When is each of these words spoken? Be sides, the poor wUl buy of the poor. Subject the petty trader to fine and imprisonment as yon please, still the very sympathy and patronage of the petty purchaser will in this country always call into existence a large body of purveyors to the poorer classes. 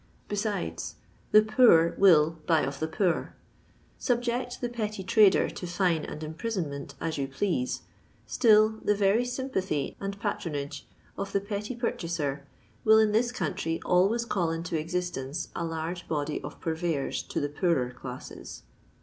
Be 0.27 0.35
sides, 0.35 0.95
the 1.31 1.43
poor 1.43 1.93
wUl 1.95 2.31
buy 2.47 2.61
of 2.63 2.79
the 2.79 2.87
poor. 2.87 3.35
Subject 3.99 4.59
the 4.59 4.67
petty 4.67 5.03
trader 5.03 5.47
to 5.47 5.67
fine 5.67 6.05
and 6.05 6.23
imprisonment 6.23 6.95
as 6.99 7.19
yon 7.19 7.27
please, 7.27 7.83
still 8.25 8.79
the 8.83 8.95
very 8.95 9.23
sympathy 9.23 9.95
and 10.01 10.19
patronage 10.19 10.87
of 11.19 11.33
the 11.33 11.39
petty 11.39 11.75
purchaser 11.75 12.47
will 12.83 12.97
in 12.97 13.11
this 13.11 13.31
country 13.31 13.79
always 13.85 14.25
call 14.25 14.49
into 14.49 14.75
existence 14.75 15.49
a 15.55 15.63
large 15.63 16.07
body 16.07 16.41
of 16.41 16.59
purveyors 16.59 17.21
to 17.21 17.39
the 17.39 17.47
poorer 17.49 17.91
classes. 17.91 18.63